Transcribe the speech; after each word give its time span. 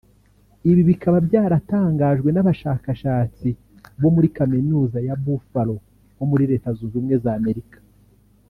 Ibi 0.69 0.81
bikaba 0.89 1.17
byaratangajwe 1.27 2.29
n’abashakashatsi 2.31 3.49
bo 4.01 4.09
muri 4.15 4.27
Kaminuza 4.37 4.97
ya 5.07 5.15
Buffalo 5.23 5.75
ho 6.17 6.23
muri 6.31 6.43
Leta 6.51 6.69
Zunze 6.77 6.89
Ubumwe 6.95 7.15
z’Amerika 7.25 7.77